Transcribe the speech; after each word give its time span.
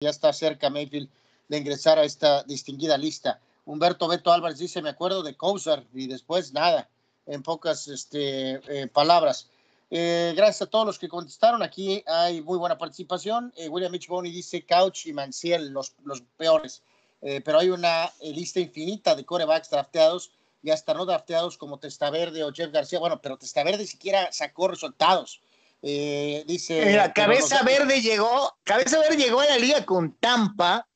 ya 0.00 0.10
está 0.10 0.32
cerca 0.32 0.70
Mayfield 0.70 1.08
de 1.48 1.58
ingresar 1.58 1.98
a 1.98 2.04
esta 2.04 2.44
distinguida 2.44 2.96
lista. 2.96 3.40
Humberto 3.66 4.06
Beto 4.06 4.32
Álvarez 4.32 4.58
dice, 4.58 4.80
me 4.80 4.90
acuerdo 4.90 5.22
de 5.22 5.36
Kouser 5.36 5.84
y 5.92 6.06
después 6.06 6.52
nada, 6.52 6.88
en 7.26 7.42
pocas 7.42 7.88
este, 7.88 8.60
eh, 8.68 8.86
palabras. 8.86 9.48
Eh, 9.90 10.34
gracias 10.36 10.62
a 10.62 10.70
todos 10.70 10.86
los 10.86 10.98
que 10.98 11.08
contestaron. 11.08 11.62
Aquí 11.62 12.02
hay 12.06 12.40
muy 12.42 12.58
buena 12.58 12.78
participación. 12.78 13.52
Eh, 13.56 13.68
William 13.68 13.90
Mitch 13.90 14.06
Boney 14.06 14.30
dice 14.30 14.64
Couch 14.64 15.06
y 15.06 15.12
Manciel, 15.12 15.70
los, 15.70 15.94
los 16.04 16.22
peores. 16.36 16.82
pero 17.20 17.58
hay 17.58 17.70
una 17.70 18.12
lista 18.22 18.60
infinita 18.60 19.16
de 19.16 19.24
corebacks 19.24 19.70
drafteados 19.70 20.30
y 20.62 20.70
hasta 20.70 20.94
no 20.94 21.04
drafteados 21.04 21.58
como 21.58 21.78
Testaverde 21.78 22.44
o 22.44 22.52
Jeff 22.52 22.70
García. 22.70 23.00
Bueno, 23.00 23.20
pero 23.20 23.36
Testaverde 23.36 23.86
siquiera 23.86 24.30
sacó 24.30 24.68
resultados. 24.68 25.40
Dice. 25.82 26.84
Mira, 26.84 27.12
Cabeza 27.12 27.62
Verde 27.62 28.00
llegó, 28.00 28.52
Cabeza 28.64 28.98
Verde 28.98 29.16
llegó 29.16 29.40
a 29.40 29.46
la 29.46 29.58
liga 29.58 29.84
con 29.84 30.12
Tampa 30.12 30.86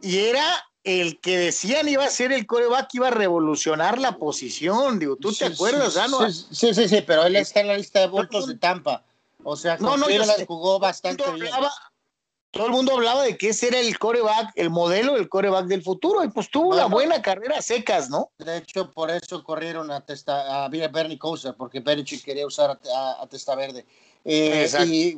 y 0.00 0.18
era 0.18 0.44
el 0.84 1.20
que 1.20 1.38
decían 1.38 1.88
iba 1.88 2.04
a 2.04 2.10
ser 2.10 2.32
el 2.32 2.46
coreback 2.46 2.90
que 2.90 2.98
iba 2.98 3.08
a 3.08 3.12
revolucionar 3.12 3.98
la 3.98 4.16
posición. 4.16 4.98
Digo, 4.98 5.16
¿tú 5.16 5.32
te 5.32 5.46
acuerdas, 5.46 5.94
sí, 6.50 6.74
sí, 6.74 6.88
sí, 6.88 7.02
pero 7.06 7.24
él 7.24 7.36
está 7.36 7.60
en 7.60 7.68
la 7.68 7.76
lista 7.76 8.00
de 8.00 8.06
votos 8.08 8.48
de 8.48 8.56
Tampa. 8.56 9.04
O 9.44 9.56
sea, 9.56 9.76
no, 9.78 9.96
no, 9.96 10.06
jugó 10.46 10.78
bastante 10.78 11.24
bien. 11.32 11.50
Todo 12.52 12.66
el 12.66 12.72
mundo 12.72 12.92
hablaba 12.92 13.22
de 13.24 13.38
que 13.38 13.48
ese 13.48 13.68
era 13.68 13.80
el 13.80 13.98
coreback, 13.98 14.52
el 14.56 14.68
modelo 14.68 15.14
del 15.14 15.30
coreback 15.30 15.66
del 15.66 15.82
futuro, 15.82 16.22
y 16.22 16.28
pues 16.28 16.50
tuvo 16.50 16.68
una 16.68 16.84
buena 16.84 17.22
carrera 17.22 17.62
secas, 17.62 18.10
¿no? 18.10 18.30
De 18.38 18.58
hecho, 18.58 18.90
por 18.90 19.10
eso 19.10 19.42
corrieron 19.42 19.90
a, 19.90 20.02
testa, 20.04 20.64
a 20.64 20.68
Bernie 20.68 21.18
Kosar, 21.18 21.56
porque 21.56 21.80
Belichick 21.80 22.22
quería 22.22 22.46
usar 22.46 22.78
a, 22.94 23.26
Testa 23.30 23.56
Verde. 23.56 23.86
Eh, 24.24 24.68
y 24.86 25.16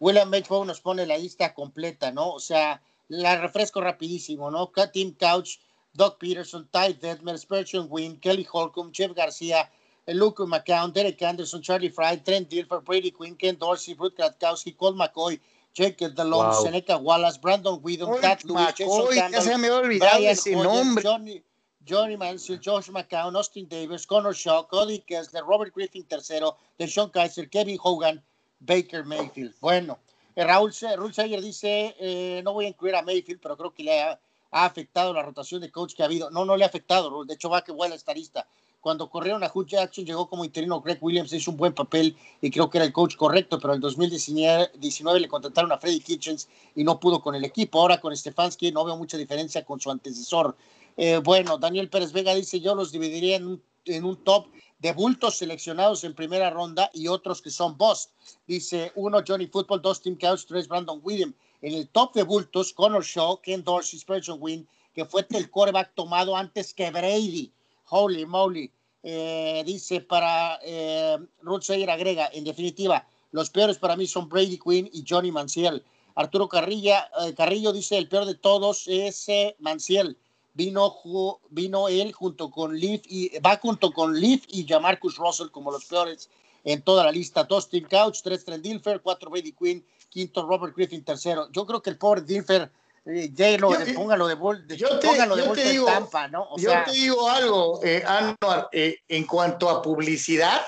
William 0.00 0.28
Matchbow 0.28 0.64
nos 0.64 0.80
pone 0.80 1.06
la 1.06 1.16
lista 1.16 1.54
completa, 1.54 2.10
¿no? 2.10 2.30
O 2.30 2.40
sea, 2.40 2.82
la 3.06 3.40
refresco 3.40 3.80
rapidísimo, 3.80 4.50
¿no? 4.50 4.72
Tim 4.92 5.14
Couch, 5.14 5.58
Doug 5.92 6.18
Peterson, 6.18 6.68
Ty 6.72 6.94
Detmer, 6.94 7.38
Spurgeon 7.38 7.86
Wynn, 7.88 8.18
Kelly 8.18 8.46
Holcomb, 8.50 8.90
Jeff 8.92 9.12
García, 9.14 9.70
Luke 10.08 10.44
McCown, 10.44 10.92
Derek 10.92 11.22
Anderson, 11.22 11.62
Charlie 11.62 11.88
Fry, 11.88 12.16
Trent 12.16 12.48
Dilfer, 12.48 12.80
Brady 12.84 13.12
Quinn, 13.12 13.36
Ken 13.36 13.56
Dorsey, 13.56 13.94
Ruth 13.94 14.14
Kratkowski, 14.16 14.76
Cole 14.76 14.96
McCoy, 14.96 15.40
Jake 15.74 15.98
DeLong, 15.98 16.52
wow. 16.52 16.62
Seneca 16.62 16.96
Wallace, 16.96 17.36
Brandon 17.36 17.80
Whedon, 17.82 18.20
Cat 18.20 18.44
Lewis, 18.44 18.72
Jason 18.76 19.08
Campbell, 19.12 19.42
se 19.42 19.58
me 19.58 19.98
Brian 19.98 20.22
ese 20.22 20.52
nombre. 20.52 21.02
Johnny, 21.02 21.42
Johnny 21.84 22.16
Mansell, 22.16 22.60
Josh 22.64 22.88
McCown, 22.90 23.34
Austin 23.34 23.66
Davis, 23.68 24.06
Connor 24.06 24.34
Shaw, 24.34 24.62
Cody 24.62 25.00
Kessler, 25.00 25.44
Robert 25.44 25.74
Griffin 25.74 26.04
tercero, 26.04 26.56
Deshaun 26.78 27.10
Kaiser, 27.12 27.46
Kevin 27.46 27.76
Hogan, 27.82 28.22
Baker 28.60 29.04
Mayfield. 29.04 29.54
Bueno, 29.60 29.98
eh, 30.36 30.44
Raúl, 30.44 30.72
Raúl 30.80 31.12
Sager 31.12 31.42
dice, 31.42 31.96
eh, 31.98 32.40
no 32.44 32.52
voy 32.52 32.66
a 32.66 32.68
incluir 32.68 32.94
a 32.94 33.02
Mayfield, 33.02 33.40
pero 33.42 33.56
creo 33.56 33.74
que 33.74 33.82
le 33.82 34.18
ha, 34.54 34.64
afectado 34.64 35.12
la 35.12 35.22
rotación 35.22 35.60
de 35.60 35.70
coach 35.70 35.94
que 35.94 36.02
ha 36.02 36.06
habido. 36.06 36.30
No, 36.30 36.44
no 36.44 36.56
le 36.56 36.64
ha 36.64 36.68
afectado, 36.68 37.24
de 37.24 37.34
hecho 37.34 37.50
va 37.50 37.62
que 37.62 37.72
vuela 37.72 37.94
esta 37.94 38.14
lista. 38.14 38.46
Cuando 38.80 39.08
corrieron 39.08 39.42
a 39.42 39.50
Hugh 39.52 39.66
Jackson, 39.66 40.04
llegó 40.04 40.28
como 40.28 40.44
interino 40.44 40.78
Greg 40.82 40.98
Williams, 41.00 41.32
hizo 41.32 41.50
un 41.50 41.56
buen 41.56 41.72
papel 41.72 42.14
y 42.42 42.50
creo 42.50 42.68
que 42.68 42.76
era 42.76 42.84
el 42.84 42.92
coach 42.92 43.16
correcto, 43.16 43.58
pero 43.58 43.72
en 43.72 43.80
2019 43.80 45.20
le 45.20 45.28
contrataron 45.28 45.72
a 45.72 45.78
Freddy 45.78 46.00
Kitchens 46.00 46.48
y 46.76 46.84
no 46.84 47.00
pudo 47.00 47.22
con 47.22 47.34
el 47.34 47.46
equipo. 47.46 47.80
Ahora 47.80 47.98
con 47.98 48.14
Stefanski 48.14 48.72
no 48.72 48.84
veo 48.84 48.98
mucha 48.98 49.16
diferencia 49.16 49.64
con 49.64 49.80
su 49.80 49.90
antecesor. 49.90 50.54
Eh, 50.98 51.18
bueno, 51.24 51.56
Daniel 51.56 51.88
Pérez 51.88 52.12
Vega 52.12 52.34
dice, 52.34 52.60
yo 52.60 52.74
los 52.74 52.92
dividiría 52.92 53.36
en 53.36 54.04
un, 54.04 54.16
top 54.22 54.48
de 54.78 54.92
bultos 54.92 55.38
seleccionados 55.38 56.04
en 56.04 56.14
primera 56.14 56.50
ronda 56.50 56.90
y 56.92 57.08
otros 57.08 57.40
que 57.40 57.48
son 57.48 57.78
boss. 57.78 58.10
Dice 58.46 58.92
uno 58.96 59.22
Johnny 59.26 59.46
Football, 59.46 59.80
dos 59.80 60.02
Tim 60.02 60.18
Couch, 60.18 60.44
tres 60.46 60.68
Brandon 60.68 61.00
Williams. 61.02 61.34
En 61.62 61.74
el 61.74 61.88
top 61.88 62.14
de 62.14 62.22
bultos, 62.22 62.72
Connor 62.72 63.04
Shaw, 63.04 63.40
Ken 63.40 63.64
Dorsey, 63.64 63.98
Spurgeon 63.98 64.38
Wynn, 64.40 64.68
que 64.94 65.04
fue 65.04 65.26
el 65.30 65.50
quarterback 65.50 65.94
tomado 65.94 66.36
antes 66.36 66.74
que 66.74 66.90
Brady. 66.90 67.52
Holy 67.88 68.26
moly. 68.26 68.70
Eh, 69.02 69.62
dice 69.66 70.00
para 70.00 70.58
eh, 70.62 71.18
Ruth 71.42 71.62
Sayer 71.62 71.90
agrega, 71.90 72.30
en 72.32 72.44
definitiva, 72.44 73.06
los 73.32 73.50
peores 73.50 73.76
para 73.76 73.96
mí 73.96 74.06
son 74.06 74.28
Brady 74.28 74.58
Quinn 74.58 74.88
y 74.92 75.04
Johnny 75.06 75.30
Manciel. 75.30 75.84
Arturo 76.14 76.48
Carrilla, 76.48 77.10
eh, 77.22 77.34
Carrillo 77.34 77.72
dice, 77.72 77.98
el 77.98 78.08
peor 78.08 78.24
de 78.24 78.34
todos 78.34 78.88
es 78.88 79.28
eh, 79.28 79.56
Manciel 79.58 80.16
vino, 80.54 81.40
vino 81.50 81.88
él 81.88 82.12
junto 82.12 82.50
con 82.50 82.78
Leaf 82.78 83.02
y 83.08 83.38
va 83.40 83.56
junto 83.58 83.92
con 83.92 84.18
Leaf 84.18 84.44
y 84.48 84.66
Jamarcus 84.66 85.16
Russell 85.16 85.50
como 85.50 85.70
los 85.70 85.84
peores 85.84 86.30
en 86.62 86.80
toda 86.82 87.04
la 87.04 87.12
lista. 87.12 87.44
Dos 87.44 87.68
Couch, 87.90 88.20
tres 88.22 88.44
Trent 88.44 88.62
Dilfer, 88.62 89.02
cuatro 89.02 89.30
Brady 89.30 89.52
Quinn, 89.52 89.84
quinto 90.14 90.46
Robert 90.46 90.74
Griffin, 90.74 91.04
tercero. 91.04 91.48
Yo 91.50 91.66
creo 91.66 91.82
que 91.82 91.90
el 91.90 91.98
pobre 91.98 92.22
Dilfer, 92.22 92.70
eh, 93.04 93.58
lo, 93.58 93.70
póngalo 93.94 94.28
de, 94.28 94.34
vuelta 94.34 94.74
yo 94.74 94.98
te, 94.98 95.08
póngalo 95.08 95.36
de 95.36 95.42
vuelta 95.42 95.70
en 95.70 95.84
Tampa, 95.84 96.28
¿no? 96.28 96.48
yo 96.56 96.72
te 96.86 96.92
digo 96.92 97.28
algo, 97.28 97.80
eh, 97.84 98.02
Anuar, 98.06 98.68
eh, 98.72 99.00
en 99.08 99.24
cuanto 99.26 99.68
a 99.68 99.82
publicidad, 99.82 100.62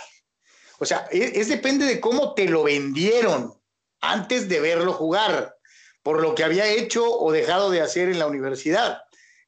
o 0.79 0.85
sea, 0.85 1.07
es, 1.11 1.33
es 1.35 1.49
depende 1.49 1.87
de 1.87 1.99
cómo 2.01 2.35
te 2.35 2.47
lo 2.47 2.65
vendieron 2.65 3.55
antes 4.03 4.51
de 4.51 4.61
verlo 4.61 4.93
jugar, 4.93 5.57
por 6.03 6.21
lo 6.21 6.35
que 6.35 6.45
había 6.45 6.67
hecho 6.67 7.11
o 7.11 7.33
dejado 7.33 7.71
de 7.71 7.81
hacer 7.81 8.11
en 8.11 8.19
la 8.19 8.27
universidad 8.27 9.01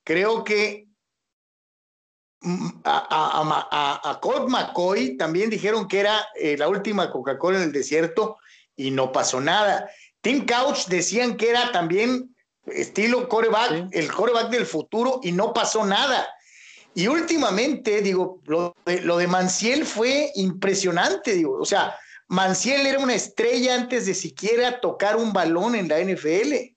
creo 0.08 0.42
que 0.42 0.88
mm, 2.40 2.80
a, 2.82 4.18
Colt 4.22 4.48
McCoy 4.48 5.18
también 5.18 5.50
dijeron 5.50 5.86
que 5.86 6.00
era 6.00 6.26
eh, 6.34 6.56
la 6.56 6.66
última 6.66 7.10
Coca-Cola 7.10 7.58
en 7.58 7.64
el 7.64 7.72
desierto 7.72 8.38
y 8.78 8.90
no 8.90 9.12
pasó 9.12 9.42
nada. 9.42 9.90
Tim 10.22 10.46
Couch 10.46 10.86
decían 10.86 11.36
que 11.36 11.50
era 11.50 11.70
también 11.72 12.34
estilo 12.66 13.28
coreback, 13.28 13.88
el 13.92 14.10
coreback 14.10 14.50
del 14.50 14.64
futuro 14.64 15.20
y 15.22 15.32
no 15.32 15.52
pasó 15.52 15.84
nada. 15.84 16.26
Y 16.94 17.06
últimamente, 17.08 18.00
digo, 18.00 18.40
lo 18.46 18.74
de, 18.86 19.02
lo 19.02 19.18
de 19.18 19.26
Manciel 19.26 19.84
fue 19.84 20.32
impresionante, 20.36 21.34
digo, 21.34 21.58
o 21.60 21.64
sea, 21.64 21.94
Manciel 22.28 22.86
era 22.86 22.98
una 22.98 23.14
estrella 23.14 23.74
antes 23.74 24.06
de 24.06 24.14
siquiera 24.14 24.80
tocar 24.80 25.16
un 25.16 25.32
balón 25.32 25.74
en 25.74 25.88
la 25.88 26.00
NFL. 26.00 26.74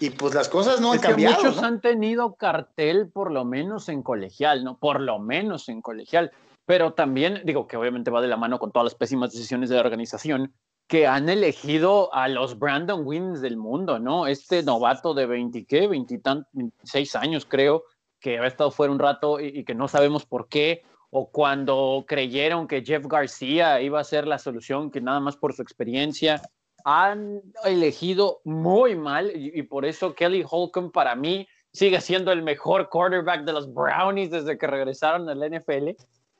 Y 0.00 0.10
pues 0.10 0.34
las 0.34 0.48
cosas 0.48 0.80
no 0.80 0.92
han 0.92 0.98
cambiado. 0.98 1.42
muchos 1.42 1.62
han 1.62 1.80
tenido 1.80 2.34
cartel, 2.34 3.08
por 3.08 3.30
lo 3.30 3.44
menos 3.44 3.88
en 3.88 4.02
colegial, 4.02 4.64
¿no? 4.64 4.78
Por 4.78 5.00
lo 5.00 5.18
menos 5.18 5.68
en 5.68 5.80
colegial. 5.80 6.32
Pero 6.64 6.94
también, 6.94 7.42
digo 7.44 7.68
que 7.68 7.76
obviamente 7.76 8.10
va 8.10 8.20
de 8.20 8.26
la 8.26 8.36
mano 8.36 8.58
con 8.58 8.72
todas 8.72 8.84
las 8.84 8.94
pésimas 8.94 9.32
decisiones 9.32 9.68
de 9.68 9.76
la 9.76 9.82
organización, 9.82 10.52
que 10.86 11.06
han 11.06 11.28
elegido 11.28 12.14
a 12.14 12.28
los 12.28 12.58
Brandon 12.58 13.04
Wins 13.04 13.40
del 13.40 13.56
mundo, 13.56 13.98
¿no? 13.98 14.26
Este 14.26 14.62
novato 14.62 15.14
de 15.14 15.26
20, 15.26 15.66
¿qué? 15.66 15.88
26 15.88 17.16
años, 17.16 17.44
creo, 17.44 17.84
que 18.20 18.38
ha 18.38 18.46
estado 18.46 18.70
fuera 18.70 18.92
un 18.92 18.98
rato 18.98 19.40
y, 19.40 19.64
que 19.64 19.74
no 19.74 19.88
sabemos 19.88 20.24
por 20.24 20.48
qué, 20.48 20.84
o 21.10 21.30
cuando 21.30 22.04
creyeron 22.06 22.68
que 22.68 22.84
Jeff 22.84 23.06
García 23.06 23.80
iba 23.80 24.00
a 24.00 24.04
ser 24.04 24.26
la 24.26 24.38
solución, 24.38 24.90
que 24.90 25.00
nada 25.00 25.18
más 25.18 25.36
por 25.36 25.54
su 25.54 25.62
experiencia, 25.62 26.40
han 26.84 27.42
elegido 27.64 28.40
muy 28.44 28.94
mal 28.94 29.32
y, 29.34 29.60
por 29.62 29.84
eso 29.84 30.14
Kelly 30.14 30.44
Holcomb 30.48 30.92
para 30.92 31.16
mí 31.16 31.48
sigue 31.72 32.00
siendo 32.00 32.30
el 32.30 32.42
mejor 32.42 32.88
quarterback 32.88 33.44
de 33.44 33.52
los 33.52 33.72
Brownies 33.74 34.30
desde 34.30 34.56
que 34.56 34.66
regresaron 34.68 35.28
al 35.28 35.50
NFL. 35.50 35.96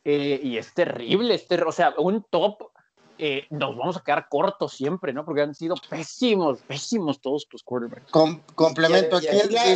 Eh, 0.08 0.40
y 0.40 0.56
es 0.56 0.72
terrible, 0.72 1.34
este, 1.34 1.60
o 1.64 1.72
sea, 1.72 1.92
un 1.98 2.24
top, 2.30 2.70
eh, 3.19 3.47
nos 3.50 3.77
vamos 3.77 3.97
a 3.97 4.00
quedar 4.00 4.28
cortos 4.28 4.72
siempre, 4.72 5.12
¿no? 5.12 5.25
Porque 5.25 5.43
han 5.43 5.54
sido 5.54 5.75
pésimos, 5.88 6.59
pésimos 6.60 7.21
todos 7.21 7.47
los 7.50 7.62
quarterbacks. 7.62 8.10
complemento 8.54 9.16
aquí. 9.16 9.28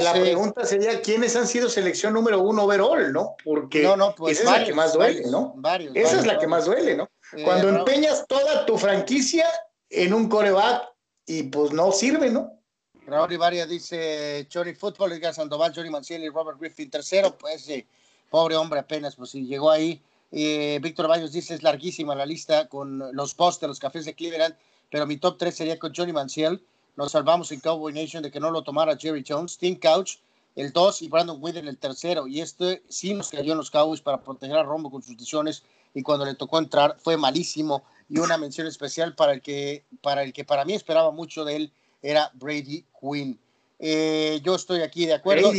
la 0.03 0.13
pregunta 0.13 0.67
sería, 0.67 1.01
¿quiénes 1.01 1.35
han 1.37 1.47
sido 1.47 1.69
selección 1.69 2.13
número 2.13 2.41
uno 2.41 2.65
overall, 2.65 3.13
no? 3.13 3.37
Porque 3.45 3.89
pues 4.17 4.41
esa 4.41 4.55
es 4.55 4.61
la 4.61 4.67
que 4.67 4.75
más 4.75 4.93
duele, 4.93 5.31
¿no? 5.31 5.55
esa 5.95 6.19
es 6.19 6.27
la 6.27 6.39
que 6.39 6.47
más 6.47 6.67
duele, 6.67 6.97
¿no? 6.97 7.09
Eh, 7.33 7.45
Cuando 7.45 7.69
empeñas 7.69 8.27
toda 8.27 8.67
tu 8.67 8.77
franquicia 8.77 9.47
en 9.89 10.13
un 10.13 10.29
coreback 10.29 10.83
y 11.27 11.45
pues 11.45 11.73
no 11.73 11.93
sirve, 11.93 12.31
¿no? 12.31 12.61
Raúl 13.07 13.33
Ibaria 13.33 13.67
dice 13.67 14.47
Johnny 14.53 14.75
Football, 14.75 15.13
Edgar 15.13 15.35
Sandoval, 15.35 15.73
Johnny 15.75 15.91
Manciel 15.91 16.23
y 16.23 16.29
Robert 16.29 16.59
Griffin 16.61 16.91
tercero, 16.91 17.37
pues 17.37 17.63
sí, 17.63 17.87
pobre 18.29 18.57
hombre 18.57 18.81
apenas, 18.81 19.17
pues 19.17 19.31
sí, 19.31 19.47
llegó 19.47 19.71
ahí. 19.71 20.01
Eh, 20.33 20.79
Víctor 20.83 21.09
Baños 21.09 21.33
dice 21.33 21.55
es 21.55 21.63
larguísima 21.63 22.15
la 22.15 22.27
lista 22.27 22.69
con 22.69 23.03
los 23.13 23.35
posts 23.35 23.61
de 23.61 23.69
los 23.69 23.81
cafés 23.81 24.05
de 24.05 24.15
Cleveland, 24.15 24.55
pero 24.91 25.07
mi 25.07 25.17
top 25.17 25.39
3 25.39 25.55
sería 25.55 25.79
con 25.79 25.93
Johnny 25.95 26.13
Manciel. 26.13 26.63
Nos 26.97 27.13
salvamos 27.13 27.51
en 27.53 27.61
Cowboy 27.61 27.93
Nation 27.93 28.23
de 28.23 28.31
que 28.31 28.41
no 28.41 28.51
lo 28.51 28.63
tomara 28.63 28.97
Jerry 28.97 29.25
Jones, 29.27 29.59
Tim 29.59 29.79
Couch, 29.79 30.19
el 30.57 30.73
2 30.73 31.03
y 31.03 31.09
Brandon 31.09 31.39
Whedon 31.41 31.69
el 31.69 31.79
tercero. 31.79 32.27
Y 32.27 32.41
este 32.41 32.83
sí 32.89 33.15
nos 33.15 33.31
cayó 33.31 33.53
en 33.53 33.59
los 33.59 33.71
Cowboys 33.71 34.01
para 34.01 34.23
proteger 34.23 34.57
a 34.57 34.63
Rombo 34.63 34.91
con 34.91 35.03
sus 35.03 35.17
decisiones 35.17 35.63
y 35.95 36.03
cuando 36.03 36.25
le 36.25 36.35
tocó 36.35 36.59
entrar 36.59 36.97
fue 37.03 37.17
malísimo 37.17 37.83
y 38.09 38.19
una 38.19 38.39
mención 38.39 38.67
especial 38.67 39.15
para 39.15 39.33
el 39.33 39.43
que 39.43 39.85
para, 40.03 40.23
el 40.23 40.33
que 40.33 40.45
para 40.45 40.65
mí 40.65 40.75
esperaba 40.75 41.11
mucho 41.11 41.45
de 41.45 41.57
él 41.57 41.73
era 42.03 42.31
Brady 42.35 42.85
Quinn. 43.01 43.39
Eh, 43.83 44.41
yo 44.45 44.57
estoy 44.57 44.83
aquí 44.83 45.07
de 45.07 45.15
acuerdo. 45.15 45.51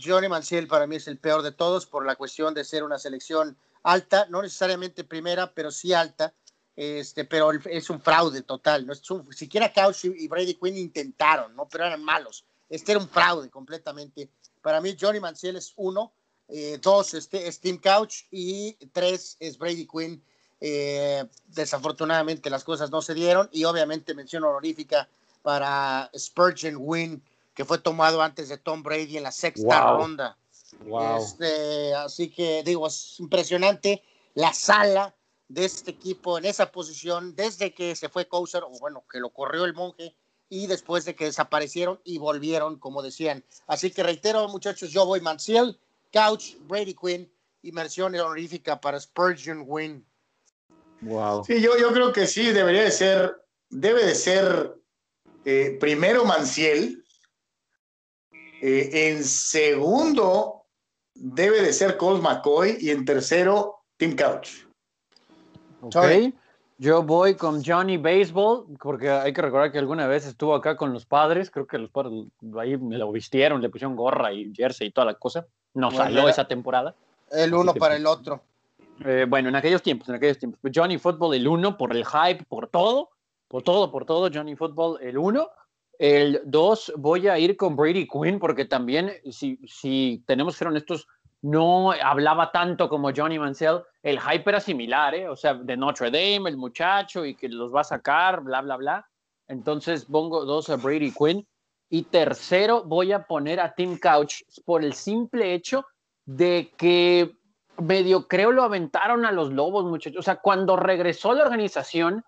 Johnny, 0.00 0.28
Manciel, 0.28 0.66
para 0.66 0.86
mí 0.86 0.96
es 0.96 1.06
el 1.08 1.18
peor 1.18 1.42
de 1.42 1.52
todos 1.52 1.84
por 1.84 2.06
la 2.06 2.16
cuestión 2.16 2.54
de 2.54 2.64
ser 2.64 2.82
una 2.82 2.98
selección 2.98 3.54
alta, 3.82 4.26
no 4.30 4.40
necesariamente 4.40 5.04
primera, 5.04 5.52
pero 5.52 5.70
sí 5.70 5.92
alta. 5.92 6.32
este, 6.74 7.26
pero 7.26 7.52
es 7.52 7.90
un 7.90 8.00
fraude 8.00 8.42
total. 8.42 8.86
¿no? 8.86 8.94
Es 8.94 9.02
siquiera 9.30 9.72
Couch 9.72 10.06
y 10.06 10.26
Brady 10.26 10.54
Quinn 10.54 10.78
intentaron, 10.78 11.54
¿no? 11.54 11.68
pero 11.68 11.84
eran 11.84 12.02
malos. 12.02 12.44
Este 12.70 12.92
era 12.92 13.00
un 13.00 13.08
fraude 13.08 13.50
completamente. 13.50 14.30
Para 14.62 14.80
mí, 14.80 14.96
Johnny 14.98 15.20
Manziel 15.20 15.56
es 15.56 15.74
uno, 15.76 16.12
eh, 16.48 16.78
dos 16.80 17.12
este, 17.12 17.46
es 17.46 17.60
Tim 17.60 17.78
Couch 17.78 18.22
y 18.30 18.72
tres 18.92 19.36
es 19.38 19.58
Brady 19.58 19.86
Quinn. 19.86 20.22
Eh, 20.58 21.22
desafortunadamente 21.48 22.48
las 22.48 22.64
cosas 22.64 22.90
no 22.90 23.02
se 23.02 23.12
dieron 23.12 23.50
y 23.52 23.64
obviamente 23.64 24.14
mención 24.14 24.42
honorífica 24.42 25.06
para 25.46 26.10
Spurgeon 26.18 26.74
Wynn, 26.76 27.22
que 27.54 27.64
fue 27.64 27.78
tomado 27.78 28.20
antes 28.20 28.48
de 28.48 28.58
Tom 28.58 28.82
Brady 28.82 29.16
en 29.16 29.22
la 29.22 29.30
sexta 29.30 29.92
ronda. 29.92 30.36
Este, 31.20 31.94
así 31.94 32.32
que 32.32 32.64
digo, 32.64 32.88
es 32.88 33.20
impresionante 33.20 34.02
la 34.34 34.52
sala 34.52 35.14
de 35.46 35.64
este 35.64 35.92
equipo 35.92 36.36
en 36.36 36.46
esa 36.46 36.72
posición 36.72 37.36
desde 37.36 37.72
que 37.72 37.94
se 37.94 38.08
fue 38.08 38.26
Couser, 38.26 38.64
o 38.64 38.70
bueno, 38.80 39.04
que 39.08 39.20
lo 39.20 39.30
corrió 39.30 39.64
el 39.64 39.72
monje, 39.72 40.16
y 40.48 40.66
después 40.66 41.04
de 41.04 41.14
que 41.14 41.26
desaparecieron 41.26 42.00
y 42.02 42.18
volvieron, 42.18 42.80
como 42.80 43.00
decían. 43.00 43.44
Así 43.68 43.92
que 43.92 44.02
reitero, 44.02 44.48
muchachos, 44.48 44.90
yo 44.90 45.06
voy 45.06 45.20
Manciel, 45.20 45.78
Couch, 46.12 46.56
Brady 46.62 46.94
Quinn, 46.94 47.32
inmersión 47.62 48.16
honorífica 48.16 48.80
para 48.80 48.98
Spurgeon 48.98 49.62
Win. 49.64 50.04
Wow. 51.02 51.44
Sí, 51.44 51.60
yo, 51.60 51.78
yo 51.78 51.92
creo 51.92 52.12
que 52.12 52.26
sí, 52.26 52.50
debería 52.50 52.82
de 52.82 52.90
ser, 52.90 53.46
debe 53.70 54.04
de 54.04 54.16
ser 54.16 54.74
eh, 55.48 55.76
primero 55.78 56.24
Manciel, 56.24 57.04
eh, 58.60 58.90
en 58.92 59.22
segundo 59.22 60.64
debe 61.14 61.62
de 61.62 61.72
ser 61.72 61.96
Colt 61.96 62.20
McCoy 62.20 62.78
y 62.80 62.90
en 62.90 63.04
tercero 63.04 63.76
Tim 63.96 64.16
Couch. 64.16 64.66
Ok. 65.82 65.96
Yo 66.78 67.04
voy 67.04 67.36
con 67.36 67.64
Johnny 67.64 67.96
Baseball, 67.96 68.66
porque 68.80 69.08
hay 69.08 69.32
que 69.32 69.40
recordar 69.40 69.70
que 69.70 69.78
alguna 69.78 70.08
vez 70.08 70.26
estuvo 70.26 70.52
acá 70.52 70.76
con 70.76 70.92
los 70.92 71.06
padres. 71.06 71.48
Creo 71.52 71.68
que 71.68 71.78
los 71.78 71.90
padres 71.90 72.24
ahí 72.58 72.76
me 72.76 72.98
lo 72.98 73.12
vistieron, 73.12 73.62
le 73.62 73.70
pusieron 73.70 73.94
gorra 73.94 74.32
y 74.32 74.52
jersey 74.52 74.88
y 74.88 74.90
toda 74.90 75.06
la 75.06 75.14
cosa. 75.14 75.46
No 75.74 75.92
salió 75.92 76.28
esa 76.28 76.48
temporada. 76.48 76.96
El 77.30 77.54
uno 77.54 77.72
para 77.72 77.94
el 77.94 78.04
otro. 78.04 78.42
Eh, 79.04 79.26
bueno, 79.28 79.48
en 79.48 79.54
aquellos 79.54 79.80
tiempos, 79.80 80.08
en 80.08 80.16
aquellos 80.16 80.38
tiempos. 80.38 80.60
Johnny 80.74 80.98
Football, 80.98 81.36
el 81.36 81.46
uno, 81.46 81.76
por 81.76 81.94
el 81.94 82.04
hype, 82.04 82.44
por 82.48 82.66
todo. 82.66 83.10
Por 83.48 83.62
todo, 83.62 83.90
por 83.90 84.04
todo. 84.04 84.30
Johnny 84.32 84.56
Football, 84.56 84.98
el 85.02 85.18
uno. 85.18 85.48
El 85.98 86.42
dos, 86.44 86.92
voy 86.96 87.26
a 87.28 87.38
ir 87.38 87.56
con 87.56 87.74
Brady 87.74 88.06
Quinn, 88.06 88.38
porque 88.38 88.66
también, 88.66 89.12
si, 89.30 89.58
si 89.66 90.22
tenemos 90.26 90.54
que 90.54 90.58
ser 90.58 90.68
honestos, 90.68 91.08
no 91.40 91.92
hablaba 91.92 92.50
tanto 92.52 92.88
como 92.88 93.12
Johnny 93.14 93.38
Mansell. 93.38 93.82
El 94.02 94.20
hype 94.20 94.50
era 94.50 94.60
similar, 94.60 95.14
¿eh? 95.14 95.28
O 95.28 95.36
sea, 95.36 95.54
de 95.54 95.76
Notre 95.76 96.10
Dame, 96.10 96.50
el 96.50 96.56
muchacho, 96.56 97.24
y 97.24 97.34
que 97.34 97.48
los 97.48 97.74
va 97.74 97.80
a 97.80 97.84
sacar, 97.84 98.42
bla, 98.42 98.60
bla, 98.60 98.76
bla. 98.76 99.08
Entonces 99.48 100.04
pongo 100.04 100.44
dos 100.44 100.68
a 100.70 100.76
Brady 100.76 101.12
Quinn. 101.12 101.46
Y 101.88 102.02
tercero, 102.02 102.82
voy 102.82 103.12
a 103.12 103.26
poner 103.26 103.60
a 103.60 103.72
Tim 103.74 103.96
Couch 103.98 104.42
por 104.64 104.82
el 104.82 104.92
simple 104.92 105.54
hecho 105.54 105.84
de 106.24 106.72
que 106.76 107.36
medio 107.78 108.26
creo 108.26 108.50
lo 108.50 108.64
aventaron 108.64 109.24
a 109.24 109.32
los 109.32 109.52
lobos, 109.52 109.84
muchachos. 109.84 110.18
O 110.18 110.22
sea, 110.22 110.36
cuando 110.36 110.76
regresó 110.76 111.32
la 111.32 111.44
organización, 111.44 112.24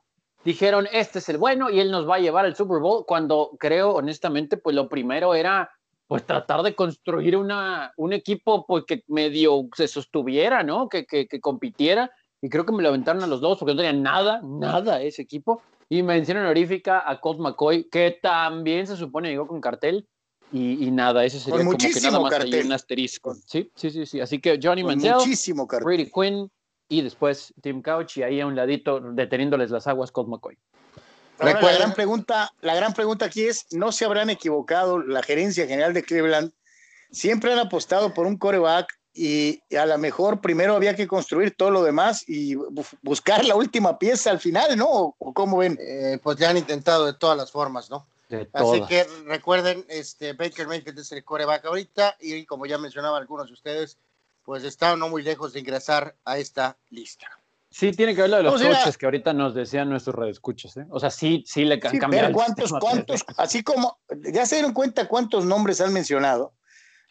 dijeron, 0.49 0.89
este 0.93 1.19
es 1.19 1.29
el 1.29 1.37
bueno 1.37 1.69
y 1.69 1.79
él 1.79 1.91
nos 1.91 2.09
va 2.09 2.17
a 2.17 2.21
llevar 2.21 2.47
al 2.47 2.56
Super 2.56 2.79
Bowl, 2.79 3.05
cuando 3.06 3.50
creo, 3.59 3.91
honestamente, 3.91 4.56
pues 4.56 4.75
lo 4.75 4.89
primero 4.89 5.35
era 5.35 5.71
pues 6.06 6.25
tratar 6.25 6.62
de 6.62 6.75
construir 6.75 7.37
una, 7.37 7.93
un 7.99 8.15
equipo 8.15 8.65
pues, 8.67 8.85
que 8.87 9.05
medio 9.09 9.69
se 9.77 9.87
sostuviera, 9.87 10.62
¿no? 10.62 10.89
Que, 10.89 11.05
que, 11.05 11.29
compitiera. 11.41 12.11
Y 12.41 12.49
creo 12.49 12.65
que 12.65 12.73
me 12.73 12.83
lo 12.83 12.89
aventaron 12.89 13.23
a 13.23 13.27
los 13.27 13.43
dos 13.43 13.59
porque 13.59 13.75
no 13.75 13.83
tenía 13.83 13.93
nada, 13.93 14.41
nada 14.43 15.03
ese 15.03 15.21
equipo. 15.21 15.61
Y 15.91 16.03
mención 16.03 16.39
honorífica 16.39 17.03
a 17.06 17.21
Colt 17.21 17.41
McCoy, 17.41 17.85
que 17.91 18.19
también 18.23 18.87
se 18.87 18.97
supone 18.97 19.29
llegó 19.29 19.47
con 19.47 19.61
cartel. 19.61 20.09
Y, 20.50 20.91
nada, 20.91 21.27
ese 21.27 21.41
sería 21.41 21.59
como 21.59 21.77
que 21.77 21.91
nada 22.00 22.21
más 22.21 22.31
cartel. 22.31 22.65
un 22.65 22.73
asterisco. 22.73 23.35
Sí, 23.45 23.71
sí, 23.75 23.91
sí, 23.91 24.06
sí. 24.06 24.19
Así 24.19 24.41
que 24.41 24.59
Johnny 24.62 24.83
Manziel, 24.83 25.19
Brady 25.85 26.11
Quinn 26.11 26.50
y 26.88 27.02
después 27.02 27.55
Tim 27.61 27.82
Couch 27.82 28.17
y 28.17 28.23
ahí 28.23 28.40
a 28.40 28.46
un 28.46 28.56
ladito 28.56 29.00
deteniéndoles 29.00 29.70
las 29.70 29.87
aguas 29.87 30.11
Colt 30.11 30.29
McCoy 30.29 30.58
la 31.38 31.52
gran 31.73 31.94
pregunta, 31.94 32.52
la 32.61 32.75
gran 32.75 32.93
pregunta 32.93 33.26
aquí 33.26 33.44
es, 33.44 33.67
¿no 33.70 33.93
se 33.93 34.05
habrán 34.05 34.31
equivocado 34.31 34.99
la 34.99 35.23
gerencia 35.23 35.67
general 35.67 35.94
de 35.94 36.02
Cleveland? 36.02 36.52
Siempre 37.11 37.52
han 37.52 37.58
apostado 37.58 38.12
por 38.12 38.26
un 38.26 38.37
coreback 38.37 38.93
y 39.14 39.61
a 39.75 39.87
lo 39.87 39.99
mejor 39.99 40.40
primero 40.40 40.75
había 40.75 40.94
que 40.94 41.06
construir 41.06 41.55
todo 41.56 41.70
lo 41.70 41.82
demás 41.82 42.25
y 42.29 42.55
buscar 43.02 43.44
la 43.44 43.56
última 43.56 43.99
pieza 43.99 44.31
al 44.31 44.40
final, 44.40 44.76
¿no? 44.76 45.14
¿O 45.19 45.32
cómo 45.32 45.58
ven? 45.58 45.79
Eh, 45.81 46.19
pues 46.23 46.37
ya 46.38 46.50
han 46.50 46.56
intentado 46.56 47.06
de 47.06 47.14
todas 47.14 47.37
las 47.37 47.50
formas, 47.50 47.90
¿no? 47.90 48.06
Así 48.52 48.82
que 48.87 49.06
recuerden, 49.25 49.87
este 49.88 50.35
Baker 50.35 50.69
Mayfield 50.69 50.99
es 50.99 51.12
el 51.12 51.25
coreback 51.25 51.64
ahorita 51.64 52.17
y 52.20 52.44
como 52.44 52.67
ya 52.67 52.76
mencionaba 52.76 53.17
algunos 53.17 53.46
de 53.46 53.55
ustedes, 53.55 53.96
pues 54.49 54.65
está 54.65 54.97
no 54.97 55.11
muy 55.11 55.23
lejos 55.23 55.53
de 55.53 55.61
ingresar 55.61 56.17
a 56.25 56.39
esta 56.39 56.79
lista. 56.89 57.27
Sí, 57.69 57.93
tiene 57.93 58.15
que 58.15 58.23
ver 58.23 58.31
lo 58.31 58.37
de 58.39 58.43
los 58.45 58.62
coches 58.62 58.97
que 58.97 59.05
ahorita 59.05 59.35
nos 59.35 59.55
decían 59.55 59.91
nuestros 59.91 60.17
redescuchas, 60.17 60.75
¿eh? 60.79 60.87
O 60.89 60.99
sea, 60.99 61.11
sí, 61.11 61.45
sí 61.47 61.67
le 61.67 61.75
han 61.75 61.99
cambiado. 61.99 62.33
¿Cuántos, 62.33 62.73
cuántos, 62.81 63.27
así 63.37 63.62
como, 63.62 63.99
ya 64.33 64.47
se 64.47 64.55
dieron 64.55 64.73
cuenta 64.73 65.06
cuántos 65.06 65.45
nombres 65.45 65.83
han 65.83 65.93
mencionado? 65.93 66.55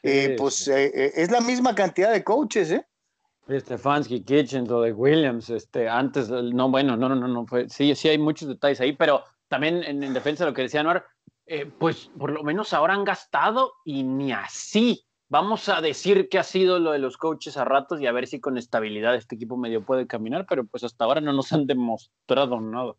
Eh, 0.02 0.34
pues 0.36 0.68
eh, 0.68 0.86
eh, 0.86 1.12
es 1.14 1.30
la 1.30 1.40
misma 1.40 1.76
cantidad 1.76 2.12
de 2.12 2.24
coaches, 2.24 2.72
¿eh? 2.72 2.88
Stefanski, 3.48 4.24
Kitchen, 4.24 4.68
lo 4.68 4.82
de 4.82 4.94
Williams, 4.94 5.52
este, 5.52 5.88
antes, 5.88 6.30
no, 6.30 6.72
bueno, 6.72 6.98
no, 6.98 7.08
no, 7.08 7.16
no, 7.16 7.28
no 7.28 7.46
fue, 7.46 7.70
sí, 7.70 7.94
sí 7.94 8.10
hay 8.10 8.18
muchos 8.18 8.48
detalles 8.48 8.82
ahí, 8.82 8.94
pero 8.94 9.24
también 9.48 9.84
en, 9.84 10.12
defensa 10.12 10.44
de 10.44 10.50
lo 10.50 10.56
que 10.56 10.64
decía 10.64 10.80
Anuar, 10.80 11.06
pues 11.78 12.10
por 12.18 12.32
lo 12.32 12.44
menos 12.44 12.74
ahora 12.74 12.96
han 12.96 13.04
gastado 13.04 13.74
y 13.86 14.02
ni 14.02 14.32
así 14.32 15.07
Vamos 15.30 15.68
a 15.68 15.82
decir 15.82 16.30
que 16.30 16.40
ha 16.40 16.44
sido 16.44 16.80
lo 16.80 16.92
de 16.92 17.00
los 17.00 17.18
coaches 17.18 17.58
a 17.58 17.66
ratos 17.66 18.00
y 18.00 18.08
a 18.08 18.14
ver 18.14 18.28
si 18.28 18.40
con 18.40 18.58
estabilidad 18.58 19.16
este 19.16 19.36
equipo 19.36 19.58
medio 19.58 19.84
puede 19.86 20.08
caminar, 20.08 20.46
pero 20.48 20.66
pues 20.66 20.86
hasta 20.86 21.04
ahora 21.04 21.20
no 21.20 21.34
nos 21.34 21.52
han 21.52 21.68
demostrado 21.68 22.62
nada. 22.62 22.94